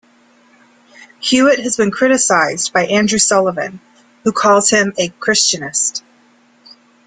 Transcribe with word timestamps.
Hewitt 1.19 1.59
has 1.59 1.77
been 1.77 1.91
criticized 1.91 2.73
by 2.73 2.87
Andrew 2.87 3.19
Sullivan, 3.19 3.79
who 4.23 4.31
calls 4.31 4.71
him 4.71 4.93
a 4.97 5.09
Christianist. 5.09 6.01